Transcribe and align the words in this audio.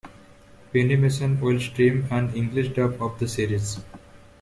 Funimation 0.73 1.39
will 1.39 1.59
stream 1.59 2.07
an 2.09 2.33
English 2.33 2.69
dub 2.73 2.99
of 3.03 3.19
the 3.19 3.27
series. 3.27 3.79